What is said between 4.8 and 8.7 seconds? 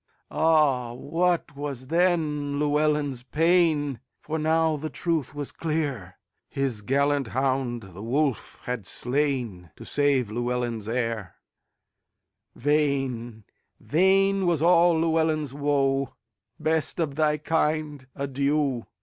truth was clear; His gallant hound the wolf